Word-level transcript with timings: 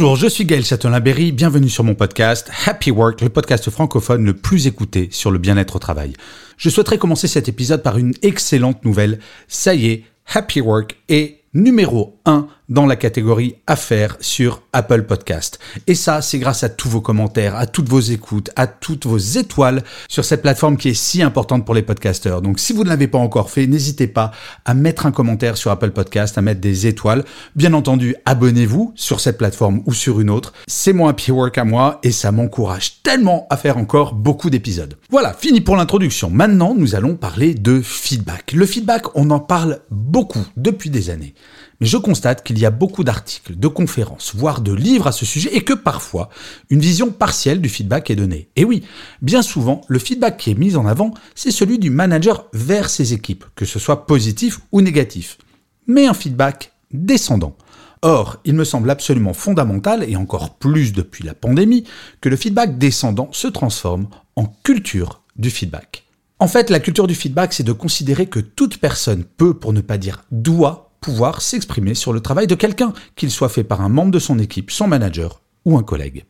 Bonjour, 0.00 0.14
je 0.14 0.28
suis 0.28 0.44
Gaël 0.44 0.64
Châtelain-Berry, 0.64 1.32
bienvenue 1.32 1.68
sur 1.68 1.82
mon 1.82 1.96
podcast 1.96 2.48
Happy 2.66 2.92
Work, 2.92 3.20
le 3.20 3.30
podcast 3.30 3.68
francophone 3.68 4.24
le 4.24 4.32
plus 4.32 4.68
écouté 4.68 5.08
sur 5.10 5.32
le 5.32 5.38
bien-être 5.40 5.74
au 5.74 5.80
travail. 5.80 6.12
Je 6.56 6.70
souhaiterais 6.70 6.98
commencer 6.98 7.26
cet 7.26 7.48
épisode 7.48 7.82
par 7.82 7.98
une 7.98 8.14
excellente 8.22 8.84
nouvelle. 8.84 9.18
Ça 9.48 9.74
y 9.74 9.88
est, 9.88 10.04
Happy 10.32 10.60
Work 10.60 10.96
est 11.08 11.40
numéro 11.52 12.16
1 12.26 12.46
dans 12.68 12.86
la 12.86 12.96
catégorie 12.96 13.56
affaires 13.66 14.16
sur 14.20 14.62
Apple 14.72 15.04
Podcast. 15.04 15.58
Et 15.86 15.94
ça, 15.94 16.22
c'est 16.22 16.38
grâce 16.38 16.64
à 16.64 16.68
tous 16.68 16.88
vos 16.88 17.00
commentaires, 17.00 17.56
à 17.56 17.66
toutes 17.66 17.88
vos 17.88 18.00
écoutes, 18.00 18.50
à 18.56 18.66
toutes 18.66 19.06
vos 19.06 19.18
étoiles 19.18 19.82
sur 20.08 20.24
cette 20.24 20.42
plateforme 20.42 20.76
qui 20.76 20.90
est 20.90 20.94
si 20.94 21.22
importante 21.22 21.64
pour 21.64 21.74
les 21.74 21.82
podcasteurs. 21.82 22.42
Donc 22.42 22.58
si 22.58 22.72
vous 22.72 22.84
ne 22.84 22.88
l'avez 22.88 23.08
pas 23.08 23.18
encore 23.18 23.50
fait, 23.50 23.66
n'hésitez 23.66 24.06
pas 24.06 24.32
à 24.64 24.74
mettre 24.74 25.06
un 25.06 25.12
commentaire 25.12 25.56
sur 25.56 25.70
Apple 25.70 25.90
Podcast, 25.90 26.36
à 26.38 26.42
mettre 26.42 26.60
des 26.60 26.86
étoiles. 26.86 27.24
Bien 27.56 27.72
entendu, 27.72 28.16
abonnez-vous 28.24 28.92
sur 28.94 29.20
cette 29.20 29.38
plateforme 29.38 29.82
ou 29.86 29.94
sur 29.94 30.20
une 30.20 30.30
autre. 30.30 30.52
C'est 30.66 30.92
mon 30.92 31.08
happy 31.08 31.30
work 31.30 31.56
à 31.58 31.64
moi 31.64 31.98
et 32.02 32.12
ça 32.12 32.32
m'encourage 32.32 33.02
tellement 33.02 33.46
à 33.50 33.56
faire 33.56 33.78
encore 33.78 34.14
beaucoup 34.14 34.50
d'épisodes. 34.50 34.96
Voilà, 35.10 35.32
fini 35.32 35.60
pour 35.60 35.76
l'introduction. 35.76 36.30
Maintenant, 36.30 36.74
nous 36.76 36.94
allons 36.94 37.16
parler 37.16 37.54
de 37.54 37.80
feedback. 37.80 38.52
Le 38.52 38.66
feedback, 38.66 39.16
on 39.16 39.30
en 39.30 39.40
parle 39.40 39.80
beaucoup 39.90 40.44
depuis 40.56 40.90
des 40.90 41.10
années. 41.10 41.34
Mais 41.80 41.86
je 41.86 41.96
constate 41.96 42.42
qu'il 42.42 42.58
y 42.58 42.66
a 42.66 42.70
beaucoup 42.70 43.04
d'articles, 43.04 43.56
de 43.56 43.68
conférences, 43.68 44.34
voire 44.34 44.60
de 44.60 44.72
livres 44.72 45.06
à 45.06 45.12
ce 45.12 45.24
sujet 45.24 45.54
et 45.54 45.62
que 45.62 45.74
parfois, 45.74 46.28
une 46.70 46.80
vision 46.80 47.10
partielle 47.10 47.60
du 47.60 47.68
feedback 47.68 48.10
est 48.10 48.16
donnée. 48.16 48.48
Et 48.56 48.64
oui, 48.64 48.82
bien 49.22 49.42
souvent, 49.42 49.82
le 49.86 49.98
feedback 49.98 50.38
qui 50.38 50.50
est 50.50 50.58
mis 50.58 50.76
en 50.76 50.86
avant, 50.86 51.14
c'est 51.34 51.52
celui 51.52 51.78
du 51.78 51.90
manager 51.90 52.46
vers 52.52 52.90
ses 52.90 53.12
équipes, 53.12 53.44
que 53.54 53.64
ce 53.64 53.78
soit 53.78 54.06
positif 54.06 54.60
ou 54.72 54.80
négatif. 54.80 55.38
Mais 55.86 56.06
un 56.06 56.14
feedback 56.14 56.72
descendant. 56.90 57.56
Or, 58.02 58.38
il 58.44 58.54
me 58.54 58.64
semble 58.64 58.90
absolument 58.90 59.32
fondamental, 59.32 60.04
et 60.08 60.16
encore 60.16 60.56
plus 60.56 60.92
depuis 60.92 61.24
la 61.24 61.34
pandémie, 61.34 61.84
que 62.20 62.28
le 62.28 62.36
feedback 62.36 62.78
descendant 62.78 63.28
se 63.32 63.48
transforme 63.48 64.08
en 64.36 64.46
culture 64.62 65.22
du 65.36 65.50
feedback. 65.50 66.04
En 66.38 66.46
fait, 66.46 66.70
la 66.70 66.78
culture 66.78 67.08
du 67.08 67.16
feedback, 67.16 67.52
c'est 67.52 67.64
de 67.64 67.72
considérer 67.72 68.26
que 68.26 68.38
toute 68.38 68.78
personne 68.78 69.24
peut, 69.24 69.54
pour 69.54 69.72
ne 69.72 69.80
pas 69.80 69.98
dire 69.98 70.24
doit, 70.30 70.87
pouvoir 71.00 71.42
s'exprimer 71.42 71.94
sur 71.94 72.12
le 72.12 72.20
travail 72.20 72.46
de 72.46 72.54
quelqu'un, 72.54 72.92
qu'il 73.16 73.30
soit 73.30 73.48
fait 73.48 73.64
par 73.64 73.80
un 73.80 73.88
membre 73.88 74.10
de 74.10 74.18
son 74.18 74.38
équipe, 74.38 74.70
son 74.70 74.88
manager 74.88 75.40
ou 75.64 75.76
un 75.76 75.82
collègue. 75.82 76.24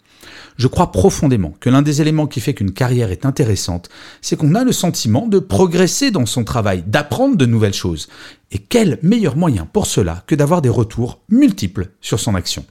Je 0.57 0.67
crois 0.67 0.91
profondément 0.91 1.55
que 1.61 1.71
l'un 1.71 1.83
des 1.83 2.01
éléments 2.03 2.27
qui 2.27 2.41
fait 2.41 2.55
qu'une 2.55 2.73
carrière 2.73 3.13
est 3.13 3.25
intéressante, 3.25 3.89
c'est 4.21 4.37
qu'on 4.37 4.57
a 4.57 4.65
le 4.65 4.73
sentiment 4.73 5.29
de 5.29 5.39
progresser 5.39 6.11
dans 6.11 6.27
son 6.27 6.43
travail, 6.43 6.83
d'apprendre 6.87 7.37
de 7.37 7.47
nouvelles 7.47 7.75
choses. 7.75 8.09
Et 8.51 8.59
quel 8.59 8.99
meilleur 9.03 9.37
moyen 9.37 9.67
pour 9.73 9.87
cela 9.87 10.25
que 10.27 10.35
d'avoir 10.35 10.61
des 10.61 10.69
retours 10.69 11.21
multiples 11.29 11.91
sur 12.01 12.19
son 12.21 12.35
action 12.35 12.65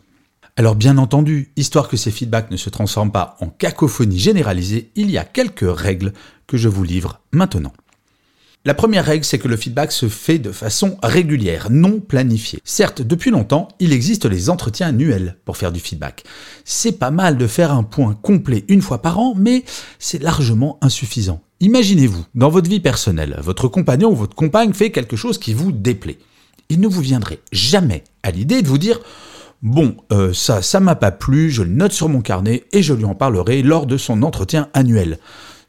alors 0.60 0.74
bien 0.74 0.98
entendu, 0.98 1.52
histoire 1.56 1.88
que 1.88 1.98
ces 1.98 2.10
feedbacks 2.10 2.50
ne 2.50 2.58
se 2.58 2.72
transforment 2.72 3.12
pas 3.12 3.38
en 3.42 3.48
cacophonie 3.48 4.18
généralisée, 4.18 4.90
il 4.96 5.12
y 5.12 5.20
a 5.20 5.24
quelques 5.24 5.60
règles 5.62 6.14
que 6.48 6.58
je 6.58 6.68
vous 6.68 6.84
livre 6.84 7.22
maintenant. 7.32 7.74
La 8.68 8.74
première 8.74 9.06
règle, 9.06 9.24
c'est 9.24 9.40
que 9.40 9.48
le 9.48 9.56
feedback 9.56 9.94
se 9.94 10.10
fait 10.10 10.40
de 10.40 10.52
façon 10.52 10.98
régulière, 11.02 11.70
non 11.72 12.02
planifiée. 12.02 12.60
Certes, 12.66 13.02
depuis 13.02 13.32
longtemps, 13.32 13.70
il 13.80 13.94
existe 13.94 14.26
les 14.26 14.50
entretiens 14.50 14.88
annuels 14.88 15.38
pour 15.46 15.56
faire 15.56 15.72
du 15.72 15.80
feedback. 15.80 16.26
C'est 16.66 17.00
pas 17.00 17.10
mal 17.10 17.38
de 17.38 17.48
faire 17.48 17.72
un 17.72 17.84
point 17.84 18.14
complet 18.22 18.66
une 18.68 18.82
fois 18.82 19.02
par 19.02 19.20
an, 19.20 19.36
mais 19.38 19.64
c'est 20.00 20.22
largement 20.22 20.80
insuffisant. 20.82 21.40
Imaginez-vous, 21.62 22.26
dans 22.36 22.50
votre 22.50 22.70
vie 22.70 22.82
personnelle, 22.82 23.40
votre 23.42 23.70
compagnon 23.70 24.12
ou 24.12 24.16
votre 24.18 24.36
compagne 24.36 24.74
fait 24.74 24.92
quelque 24.92 25.16
chose 25.16 25.38
qui 25.38 25.54
vous 25.54 25.72
déplaît. 25.72 26.20
Il 26.68 26.82
ne 26.82 26.90
vous 26.90 27.00
viendrait 27.00 27.40
jamais 27.54 28.04
à 28.22 28.32
l'idée 28.32 28.62
de 28.62 28.68
vous 28.68 28.78
dire 28.78 29.00
Bon, 29.62 29.96
euh, 30.12 30.34
ça, 30.34 30.62
ça 30.62 30.82
m'a 30.82 30.96
pas 30.96 31.12
plu, 31.12 31.52
je 31.52 31.64
le 31.64 31.70
note 31.70 31.94
sur 31.94 32.10
mon 32.10 32.20
carnet 32.20 32.66
et 32.74 32.84
je 32.84 32.94
lui 32.94 33.06
en 33.06 33.16
parlerai 33.16 33.64
lors 33.64 33.86
de 33.86 33.96
son 33.96 34.24
entretien 34.24 34.68
annuel. 34.74 35.20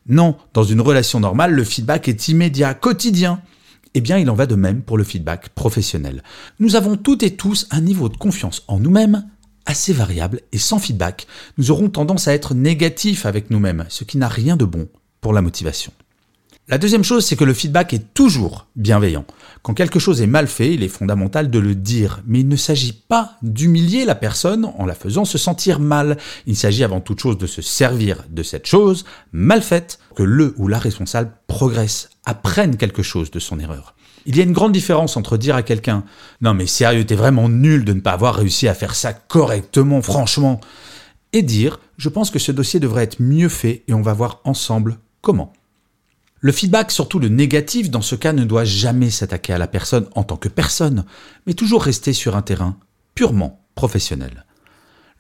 Non, 0.08 0.36
dans 0.54 0.64
une 0.64 0.80
relation 0.80 1.20
normale, 1.20 1.52
le 1.52 1.64
feedback 1.64 2.08
est 2.08 2.28
immédiat, 2.28 2.74
quotidien. 2.74 3.42
Eh 3.94 4.00
bien, 4.00 4.18
il 4.18 4.30
en 4.30 4.34
va 4.34 4.46
de 4.46 4.54
même 4.54 4.82
pour 4.82 4.98
le 4.98 5.04
feedback 5.04 5.50
professionnel. 5.50 6.22
Nous 6.60 6.76
avons 6.76 6.96
toutes 6.96 7.22
et 7.22 7.36
tous 7.36 7.66
un 7.70 7.80
niveau 7.80 8.08
de 8.08 8.16
confiance 8.16 8.64
en 8.68 8.78
nous-mêmes 8.78 9.24
assez 9.68 9.92
variable 9.92 10.40
et 10.50 10.58
sans 10.58 10.78
feedback, 10.78 11.26
nous 11.58 11.70
aurons 11.70 11.90
tendance 11.90 12.26
à 12.26 12.32
être 12.32 12.54
négatifs 12.54 13.26
avec 13.26 13.50
nous-mêmes, 13.50 13.84
ce 13.90 14.02
qui 14.02 14.16
n'a 14.16 14.28
rien 14.28 14.56
de 14.56 14.64
bon 14.64 14.88
pour 15.20 15.34
la 15.34 15.42
motivation. 15.42 15.92
La 16.70 16.76
deuxième 16.76 17.02
chose, 17.02 17.24
c'est 17.24 17.34
que 17.34 17.44
le 17.44 17.54
feedback 17.54 17.94
est 17.94 18.12
toujours 18.12 18.66
bienveillant. 18.76 19.24
Quand 19.62 19.72
quelque 19.72 19.98
chose 19.98 20.20
est 20.20 20.26
mal 20.26 20.46
fait, 20.46 20.74
il 20.74 20.82
est 20.82 20.88
fondamental 20.88 21.48
de 21.48 21.58
le 21.58 21.74
dire, 21.74 22.20
mais 22.26 22.40
il 22.40 22.48
ne 22.48 22.56
s'agit 22.56 22.92
pas 22.92 23.38
d'humilier 23.40 24.04
la 24.04 24.14
personne 24.14 24.66
en 24.76 24.84
la 24.84 24.94
faisant 24.94 25.24
se 25.24 25.38
sentir 25.38 25.80
mal. 25.80 26.18
Il 26.44 26.56
s'agit 26.56 26.84
avant 26.84 27.00
toute 27.00 27.20
chose 27.20 27.38
de 27.38 27.46
se 27.46 27.62
servir 27.62 28.22
de 28.28 28.42
cette 28.42 28.66
chose 28.66 29.06
mal 29.32 29.62
faite, 29.62 29.98
que 30.14 30.22
le 30.22 30.52
ou 30.58 30.68
la 30.68 30.78
responsable 30.78 31.32
progresse, 31.46 32.10
apprenne 32.26 32.76
quelque 32.76 33.02
chose 33.02 33.30
de 33.30 33.38
son 33.38 33.58
erreur. 33.58 33.94
Il 34.26 34.36
y 34.36 34.40
a 34.40 34.44
une 34.44 34.52
grande 34.52 34.72
différence 34.72 35.16
entre 35.16 35.38
dire 35.38 35.56
à 35.56 35.62
quelqu'un 35.62 36.04
Non 36.42 36.52
mais 36.52 36.66
sérieux, 36.66 37.06
t'es 37.06 37.14
vraiment 37.14 37.48
nul 37.48 37.86
de 37.86 37.94
ne 37.94 38.00
pas 38.00 38.12
avoir 38.12 38.34
réussi 38.34 38.68
à 38.68 38.74
faire 38.74 38.94
ça 38.94 39.14
correctement, 39.14 40.02
franchement, 40.02 40.60
et 41.32 41.40
dire 41.40 41.80
Je 41.96 42.10
pense 42.10 42.30
que 42.30 42.38
ce 42.38 42.52
dossier 42.52 42.78
devrait 42.78 43.04
être 43.04 43.22
mieux 43.22 43.48
fait 43.48 43.84
et 43.88 43.94
on 43.94 44.02
va 44.02 44.12
voir 44.12 44.42
ensemble 44.44 44.98
comment. 45.22 45.54
Le 46.40 46.52
feedback, 46.52 46.92
surtout 46.92 47.18
le 47.18 47.28
négatif, 47.28 47.90
dans 47.90 48.02
ce 48.02 48.14
cas, 48.14 48.32
ne 48.32 48.44
doit 48.44 48.64
jamais 48.64 49.10
s'attaquer 49.10 49.52
à 49.52 49.58
la 49.58 49.66
personne 49.66 50.06
en 50.14 50.22
tant 50.22 50.36
que 50.36 50.48
personne, 50.48 51.04
mais 51.46 51.54
toujours 51.54 51.82
rester 51.82 52.12
sur 52.12 52.36
un 52.36 52.42
terrain 52.42 52.76
purement 53.16 53.60
professionnel. 53.74 54.44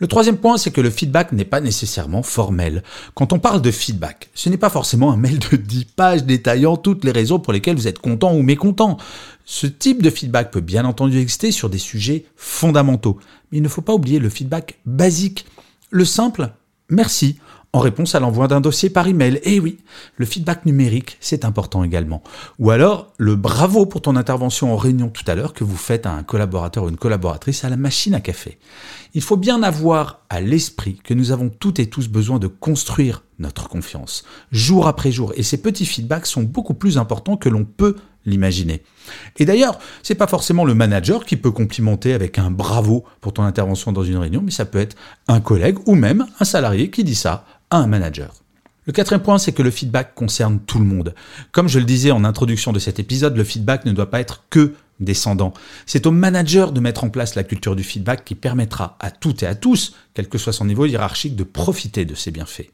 Le 0.00 0.06
troisième 0.06 0.36
point, 0.36 0.58
c'est 0.58 0.70
que 0.70 0.80
le 0.80 0.90
feedback 0.90 1.32
n'est 1.32 1.44
pas 1.44 1.60
nécessairement 1.60 2.22
formel. 2.22 2.84
Quand 3.14 3.32
on 3.32 3.40
parle 3.40 3.60
de 3.60 3.72
feedback, 3.72 4.30
ce 4.32 4.48
n'est 4.48 4.56
pas 4.56 4.70
forcément 4.70 5.10
un 5.10 5.16
mail 5.16 5.40
de 5.50 5.56
10 5.56 5.86
pages 5.86 6.22
détaillant 6.22 6.76
toutes 6.76 7.04
les 7.04 7.10
raisons 7.10 7.40
pour 7.40 7.52
lesquelles 7.52 7.74
vous 7.74 7.88
êtes 7.88 7.98
content 7.98 8.32
ou 8.32 8.42
mécontent. 8.42 8.96
Ce 9.44 9.66
type 9.66 10.00
de 10.00 10.10
feedback 10.10 10.52
peut 10.52 10.60
bien 10.60 10.84
entendu 10.84 11.18
exister 11.18 11.50
sur 11.50 11.68
des 11.68 11.78
sujets 11.78 12.26
fondamentaux, 12.36 13.18
mais 13.50 13.58
il 13.58 13.62
ne 13.62 13.68
faut 13.68 13.82
pas 13.82 13.94
oublier 13.94 14.20
le 14.20 14.30
feedback 14.30 14.78
basique. 14.86 15.46
Le 15.90 16.04
simple 16.04 16.52
merci 16.90 17.38
en 17.72 17.80
réponse 17.80 18.14
à 18.14 18.20
l'envoi 18.20 18.48
d'un 18.48 18.60
dossier 18.60 18.90
par 18.90 19.06
email. 19.08 19.40
Eh 19.44 19.60
oui, 19.60 19.78
le 20.16 20.26
feedback 20.26 20.64
numérique, 20.64 21.16
c'est 21.20 21.44
important 21.44 21.84
également. 21.84 22.22
Ou 22.58 22.70
alors, 22.70 23.12
le 23.18 23.36
bravo 23.36 23.86
pour 23.86 24.00
ton 24.00 24.16
intervention 24.16 24.72
en 24.72 24.76
réunion 24.76 25.08
tout 25.08 25.24
à 25.26 25.34
l'heure 25.34 25.52
que 25.52 25.64
vous 25.64 25.76
faites 25.76 26.06
à 26.06 26.12
un 26.12 26.22
collaborateur 26.22 26.84
ou 26.84 26.88
une 26.88 26.96
collaboratrice 26.96 27.64
à 27.64 27.68
la 27.68 27.76
machine 27.76 28.14
à 28.14 28.20
café. 28.20 28.58
Il 29.14 29.22
faut 29.22 29.36
bien 29.36 29.62
avoir 29.62 30.20
à 30.30 30.40
l'esprit 30.40 31.00
que 31.04 31.14
nous 31.14 31.30
avons 31.30 31.50
toutes 31.50 31.78
et 31.78 31.90
tous 31.90 32.08
besoin 32.08 32.38
de 32.38 32.46
construire 32.46 33.22
notre 33.38 33.68
confiance, 33.68 34.24
jour 34.50 34.88
après 34.88 35.12
jour, 35.12 35.32
et 35.36 35.42
ces 35.42 35.62
petits 35.62 35.86
feedbacks 35.86 36.26
sont 36.26 36.42
beaucoup 36.42 36.74
plus 36.74 36.98
importants 36.98 37.36
que 37.36 37.48
l'on 37.48 37.64
peut 37.64 37.96
l'imaginer. 38.26 38.82
Et 39.38 39.44
d'ailleurs, 39.44 39.78
c'est 40.02 40.14
pas 40.14 40.26
forcément 40.26 40.64
le 40.64 40.74
manager 40.74 41.24
qui 41.24 41.36
peut 41.36 41.50
complimenter 41.50 42.12
avec 42.12 42.38
un 42.38 42.50
bravo 42.50 43.04
pour 43.20 43.32
ton 43.32 43.44
intervention 43.44 43.92
dans 43.92 44.04
une 44.04 44.16
réunion, 44.16 44.42
mais 44.44 44.50
ça 44.50 44.64
peut 44.64 44.78
être 44.78 44.96
un 45.28 45.40
collègue 45.40 45.78
ou 45.86 45.94
même 45.94 46.26
un 46.40 46.44
salarié 46.44 46.90
qui 46.90 47.04
dit 47.04 47.14
ça 47.14 47.44
à 47.70 47.78
un 47.78 47.86
manager. 47.86 48.34
Le 48.86 48.92
quatrième 48.92 49.22
point, 49.22 49.38
c'est 49.38 49.52
que 49.52 49.62
le 49.62 49.70
feedback 49.70 50.14
concerne 50.14 50.60
tout 50.60 50.78
le 50.78 50.86
monde. 50.86 51.14
Comme 51.52 51.68
je 51.68 51.78
le 51.78 51.84
disais 51.84 52.10
en 52.10 52.24
introduction 52.24 52.72
de 52.72 52.78
cet 52.78 52.98
épisode, 52.98 53.36
le 53.36 53.44
feedback 53.44 53.84
ne 53.84 53.92
doit 53.92 54.10
pas 54.10 54.20
être 54.20 54.44
que 54.48 54.74
descendant. 54.98 55.52
C'est 55.86 56.06
au 56.06 56.10
manager 56.10 56.72
de 56.72 56.80
mettre 56.80 57.04
en 57.04 57.10
place 57.10 57.34
la 57.34 57.44
culture 57.44 57.76
du 57.76 57.84
feedback 57.84 58.24
qui 58.24 58.34
permettra 58.34 58.96
à 58.98 59.10
toutes 59.10 59.42
et 59.42 59.46
à 59.46 59.54
tous, 59.54 59.94
quel 60.14 60.28
que 60.28 60.38
soit 60.38 60.54
son 60.54 60.64
niveau 60.64 60.86
hiérarchique, 60.86 61.36
de 61.36 61.44
profiter 61.44 62.04
de 62.04 62.14
ses 62.14 62.30
bienfaits. 62.30 62.70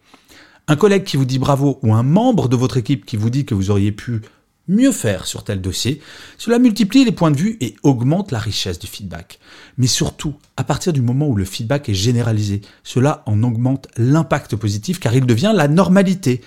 Un 0.66 0.76
collègue 0.76 1.04
qui 1.04 1.16
vous 1.18 1.26
dit 1.26 1.38
bravo 1.38 1.78
ou 1.82 1.92
un 1.92 2.02
membre 2.02 2.48
de 2.48 2.56
votre 2.56 2.78
équipe 2.78 3.04
qui 3.04 3.16
vous 3.16 3.28
dit 3.28 3.44
que 3.44 3.54
vous 3.54 3.70
auriez 3.70 3.92
pu 3.92 4.22
mieux 4.66 4.92
faire 4.92 5.26
sur 5.26 5.44
tel 5.44 5.60
dossier, 5.60 6.00
cela 6.38 6.58
multiplie 6.58 7.04
les 7.04 7.12
points 7.12 7.30
de 7.30 7.36
vue 7.36 7.58
et 7.60 7.76
augmente 7.82 8.32
la 8.32 8.38
richesse 8.38 8.78
du 8.78 8.86
feedback. 8.86 9.38
Mais 9.76 9.86
surtout, 9.86 10.34
à 10.56 10.64
partir 10.64 10.94
du 10.94 11.02
moment 11.02 11.28
où 11.28 11.36
le 11.36 11.44
feedback 11.44 11.90
est 11.90 11.94
généralisé, 11.94 12.62
cela 12.82 13.22
en 13.26 13.42
augmente 13.42 13.88
l'impact 13.98 14.56
positif 14.56 15.00
car 15.00 15.14
il 15.14 15.26
devient 15.26 15.52
la 15.54 15.68
normalité, 15.68 16.40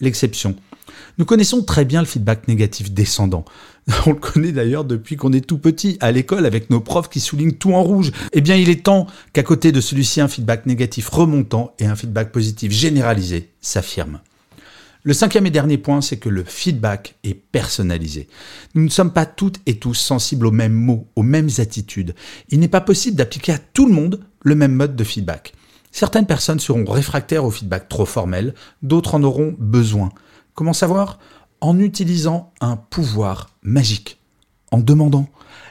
l'exception. 0.00 0.56
Nous 1.18 1.24
connaissons 1.24 1.62
très 1.62 1.84
bien 1.84 2.00
le 2.00 2.06
feedback 2.06 2.48
négatif 2.48 2.90
descendant. 2.90 3.44
On 4.06 4.10
le 4.10 4.16
connaît 4.16 4.52
d'ailleurs 4.52 4.84
depuis 4.84 5.16
qu'on 5.16 5.32
est 5.32 5.46
tout 5.46 5.58
petit, 5.58 5.98
à 6.00 6.10
l'école, 6.10 6.46
avec 6.46 6.70
nos 6.70 6.80
profs 6.80 7.10
qui 7.10 7.20
soulignent 7.20 7.52
tout 7.52 7.74
en 7.74 7.82
rouge. 7.82 8.12
Eh 8.32 8.40
bien, 8.40 8.56
il 8.56 8.70
est 8.70 8.84
temps 8.84 9.06
qu'à 9.32 9.42
côté 9.42 9.72
de 9.72 9.80
celui-ci, 9.80 10.20
un 10.20 10.28
feedback 10.28 10.66
négatif 10.66 11.08
remontant 11.08 11.74
et 11.78 11.86
un 11.86 11.96
feedback 11.96 12.32
positif 12.32 12.72
généralisé 12.72 13.50
s'affirment. 13.60 14.20
Le 15.04 15.14
cinquième 15.14 15.46
et 15.46 15.50
dernier 15.50 15.78
point, 15.78 16.00
c'est 16.00 16.16
que 16.16 16.28
le 16.28 16.44
feedback 16.44 17.16
est 17.24 17.34
personnalisé. 17.34 18.28
Nous 18.74 18.84
ne 18.84 18.88
sommes 18.88 19.12
pas 19.12 19.26
toutes 19.26 19.58
et 19.66 19.78
tous 19.78 19.94
sensibles 19.94 20.46
aux 20.46 20.52
mêmes 20.52 20.72
mots, 20.72 21.08
aux 21.16 21.24
mêmes 21.24 21.50
attitudes. 21.58 22.14
Il 22.50 22.60
n'est 22.60 22.68
pas 22.68 22.80
possible 22.80 23.16
d'appliquer 23.16 23.52
à 23.52 23.58
tout 23.58 23.86
le 23.86 23.94
monde 23.94 24.20
le 24.42 24.54
même 24.54 24.74
mode 24.74 24.94
de 24.94 25.04
feedback. 25.04 25.54
Certaines 25.92 26.26
personnes 26.26 26.58
seront 26.58 26.84
réfractaires 26.84 27.44
au 27.44 27.50
feedback 27.50 27.88
trop 27.88 28.06
formel, 28.06 28.54
d'autres 28.82 29.14
en 29.14 29.22
auront 29.22 29.54
besoin. 29.58 30.08
Comment 30.54 30.72
savoir? 30.72 31.18
En 31.60 31.78
utilisant 31.78 32.52
un 32.60 32.76
pouvoir 32.76 33.50
magique, 33.62 34.18
en 34.72 34.78
demandant. 34.78 35.28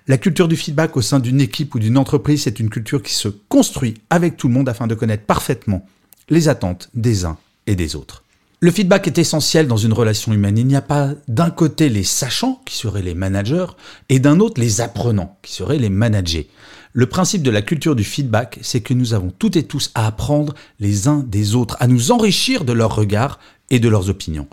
La 0.08 0.18
culture 0.18 0.48
du 0.48 0.56
feedback 0.56 0.96
au 0.96 1.02
sein 1.02 1.20
d'une 1.20 1.42
équipe 1.42 1.76
ou 1.76 1.80
d'une 1.80 1.98
entreprise, 1.98 2.44
c'est 2.44 2.60
une 2.60 2.70
culture 2.70 3.04
qui 3.04 3.14
se 3.14 3.28
construit 3.28 3.96
avec 4.10 4.38
tout 4.38 4.48
le 4.48 4.54
monde 4.54 4.70
afin 4.70 4.88
de 4.88 4.96
connaître 4.96 5.26
parfaitement 5.26 5.86
les 6.30 6.48
attentes 6.48 6.90
des 6.94 7.26
uns 7.26 7.38
et 7.68 7.76
des 7.76 7.96
autres. 7.96 8.24
Le 8.64 8.70
feedback 8.70 9.08
est 9.08 9.18
essentiel 9.18 9.68
dans 9.68 9.78
une 9.78 9.92
relation 9.92 10.32
humaine. 10.34 10.58
Il 10.58 10.68
n'y 10.68 10.76
a 10.76 10.82
pas 10.82 11.10
d'un 11.28 11.50
côté 11.50 11.90
les 11.90 12.04
sachants, 12.04 12.62
qui 12.64 12.78
seraient 12.78 13.02
les 13.02 13.16
managers, 13.16 13.66
et 14.08 14.20
d'un 14.20 14.40
autre 14.40 14.62
les 14.62 14.82
apprenants, 14.82 15.40
qui 15.42 15.52
seraient 15.52 15.80
les 15.80 15.90
managers. 15.90 16.48
Le 16.94 17.06
principe 17.06 17.42
de 17.42 17.52
la 17.52 17.62
culture 17.62 17.96
du 17.96 18.04
feedback, 18.04 18.60
c'est 18.62 18.82
que 18.82 18.94
nous 18.94 19.14
avons 19.14 19.32
toutes 19.32 19.56
et 19.56 19.64
tous 19.64 19.92
à 19.96 20.08
apprendre 20.08 20.54
les 20.80 21.08
uns 21.08 21.24
des 21.26 21.56
autres, 21.56 21.78
à 21.80 21.88
nous 21.88 22.12
enrichir 22.12 22.66
de 22.66 22.74
leurs 22.74 22.94
regards 22.94 23.40
et 23.70 23.80
de 23.80 23.88
leurs 23.88 24.10
opinions. 24.10 24.48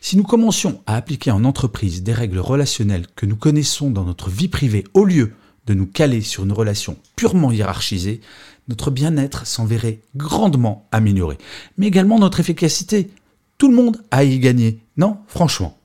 Si 0.00 0.16
nous 0.16 0.24
commencions 0.24 0.82
à 0.86 0.96
appliquer 0.96 1.30
en 1.30 1.44
entreprise 1.44 2.02
des 2.02 2.12
règles 2.12 2.40
relationnelles 2.40 3.06
que 3.14 3.26
nous 3.26 3.36
connaissons 3.36 3.90
dans 3.90 4.02
notre 4.02 4.28
vie 4.28 4.48
privée 4.48 4.82
au 4.94 5.04
lieu 5.04 5.34
de 5.66 5.74
nous 5.74 5.86
caler 5.86 6.20
sur 6.20 6.42
une 6.42 6.52
relation 6.52 6.96
purement 7.14 7.52
hiérarchisée, 7.52 8.20
notre 8.66 8.90
bien-être 8.90 9.46
s'en 9.46 9.64
verrait 9.64 10.00
grandement 10.16 10.88
amélioré, 10.90 11.38
mais 11.78 11.86
également 11.86 12.18
notre 12.18 12.40
efficacité. 12.40 13.10
Tout 13.56 13.68
le 13.68 13.76
monde 13.76 14.02
a 14.10 14.24
y 14.24 14.40
gagné, 14.40 14.80
non? 14.96 15.18
Franchement. 15.28 15.78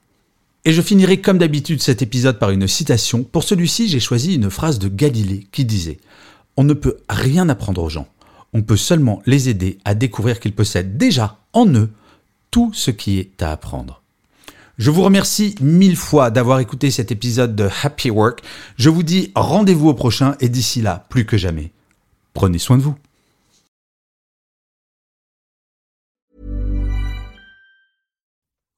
Et 0.66 0.74
je 0.74 0.82
finirai 0.82 1.22
comme 1.22 1.38
d'habitude 1.38 1.82
cet 1.82 2.02
épisode 2.02 2.38
par 2.38 2.50
une 2.50 2.68
citation. 2.68 3.24
Pour 3.24 3.44
celui-ci, 3.44 3.88
j'ai 3.88 4.00
choisi 4.00 4.36
une 4.36 4.50
phrase 4.50 4.80
de 4.80 4.90
Galilée 4.90 5.48
qui 5.52 5.66
disait 5.66 6.00
On 6.58 6.64
ne 6.64 6.74
peut 6.74 6.98
rien 7.10 7.48
apprendre 7.48 7.82
aux 7.82 7.90
gens, 7.90 8.08
on 8.54 8.62
peut 8.62 8.78
seulement 8.78 9.22
les 9.26 9.50
aider 9.50 9.78
à 9.86 9.96
découvrir 9.96 10.40
qu'ils 10.40 10.56
possèdent 10.56 10.98
déjà 10.98 11.38
en 11.54 11.68
eux 11.74 11.90
tout 12.52 12.72
ce 12.74 12.92
qui 12.92 13.20
est 13.20 13.42
à 13.42 13.52
apprendre. 13.52 14.02
Je 14.78 14.92
vous 14.92 15.04
remercie 15.04 15.56
mille 15.60 15.98
fois 15.98 16.32
d'avoir 16.32 16.60
écouté 16.60 16.90
cet 16.90 17.12
épisode 17.12 17.56
de 17.56 17.70
Happy 17.84 18.10
Work. 18.10 18.42
Je 18.78 18.90
vous 18.90 19.04
dis 19.04 19.32
rendez-vous 19.36 19.90
au 19.90 19.94
prochain 19.94 20.36
et 20.40 20.48
d'ici 20.48 20.82
là, 20.82 21.06
plus 21.10 21.26
que 21.26 21.38
jamais, 21.38 21.72
prenez 22.34 22.60
soin 22.60 22.78
de 22.78 22.84
vous. 22.84 22.96